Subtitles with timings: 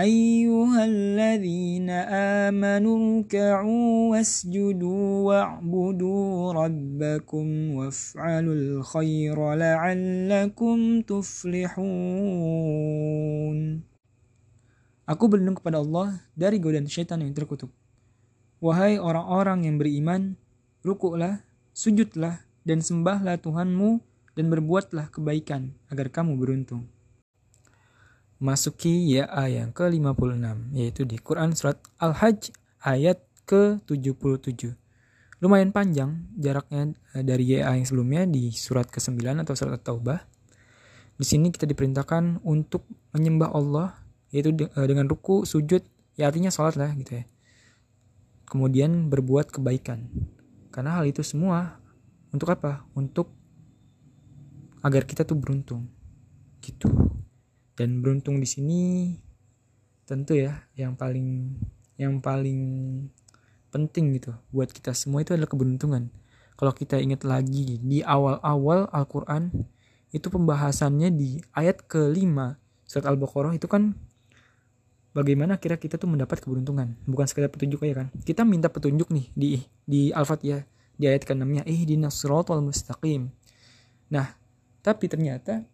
[0.00, 1.90] أيها الذين
[2.46, 12.56] آمنوا اركعوا واسجدوا واعبدوا ربكم وافعلوا الخير لعلكم تفلحون
[15.06, 17.70] Aku berlindung kepada Allah dari godaan syaitan yang terkutuk.
[18.58, 20.34] Wahai orang-orang yang beriman,
[20.82, 24.02] rukuklah, sujudlah, dan sembahlah Tuhanmu
[24.34, 26.90] dan berbuatlah kebaikan agar kamu beruntung.
[28.41, 32.49] Masuki ya yang ke-56, yaitu di Quran Surat Al-Hajj
[32.81, 34.73] ayat ke-77.
[35.41, 40.25] Lumayan panjang jaraknya eh, dari YA yang sebelumnya di surat ke-9 atau surat At-Taubah.
[41.21, 43.93] Di sini kita diperintahkan untuk menyembah Allah
[44.33, 45.85] yaitu eh, dengan ruku, sujud,
[46.17, 47.23] ya artinya sholat lah gitu ya.
[48.49, 50.09] Kemudian berbuat kebaikan.
[50.73, 51.77] Karena hal itu semua
[52.33, 52.89] untuk apa?
[52.97, 53.29] Untuk
[54.81, 55.85] agar kita tuh beruntung.
[56.57, 56.89] Gitu.
[57.81, 58.81] Dan beruntung di sini
[60.05, 61.57] tentu ya yang paling
[61.97, 62.61] yang paling
[63.73, 66.13] penting gitu buat kita semua itu adalah keberuntungan.
[66.53, 69.49] Kalau kita ingat lagi di awal-awal Al-Qur'an
[70.13, 73.97] itu pembahasannya di ayat kelima surat Al-Baqarah itu kan
[75.17, 77.01] bagaimana kira kita tuh mendapat keberuntungan.
[77.09, 78.07] Bukan sekedar petunjuk aja kan.
[78.21, 79.57] Kita minta petunjuk nih di
[79.89, 80.69] di al-fatihah
[81.01, 83.33] di ayat ke-6 nya ihdinas siratal mustaqim.
[84.13, 84.37] Nah
[84.85, 85.65] tapi ternyata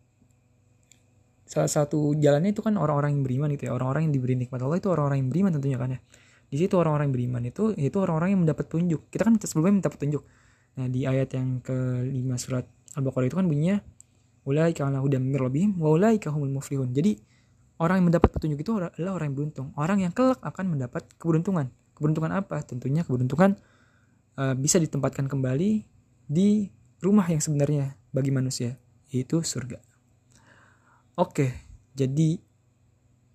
[1.47, 4.77] salah satu jalannya itu kan orang-orang yang beriman gitu ya orang-orang yang diberi nikmat Allah
[4.77, 5.99] itu orang-orang yang beriman tentunya kan ya
[6.47, 9.89] di situ orang-orang yang beriman itu itu orang-orang yang mendapat petunjuk kita kan sebelumnya minta
[9.89, 10.23] petunjuk
[10.77, 12.65] nah di ayat yang ke-5 surat
[12.99, 13.77] al-baqarah itu kan bunyinya
[14.43, 17.17] ulaika ala hudam mir rabbihim wa ulaika muflihun jadi
[17.77, 19.67] Orang yang mendapat petunjuk itu adalah orang yang beruntung.
[19.77, 21.69] Orang yang kelak akan mendapat keberuntungan.
[21.93, 22.65] Keberuntungan apa?
[22.65, 23.53] Tentunya keberuntungan
[24.33, 25.85] uh, bisa ditempatkan kembali
[26.25, 26.73] di
[27.05, 28.81] rumah yang sebenarnya bagi manusia,
[29.13, 29.77] yaitu surga.
[31.17, 31.49] Oke,
[31.97, 32.37] jadi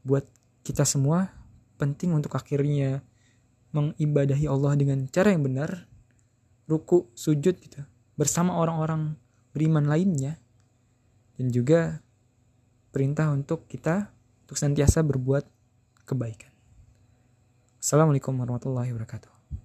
[0.06, 0.22] buat
[0.62, 1.34] kita semua
[1.82, 3.02] penting untuk akhirnya
[3.74, 5.90] mengibadahi Allah dengan cara yang benar,
[6.70, 7.82] ruku, sujud gitu,
[8.14, 9.18] bersama orang-orang
[9.50, 10.38] beriman lainnya,
[11.34, 11.98] dan juga
[12.94, 14.14] perintah untuk kita
[14.46, 15.42] untuk senantiasa berbuat
[16.06, 16.54] kebaikan.
[17.82, 19.31] Assalamualaikum warahmatullahi wabarakatuh.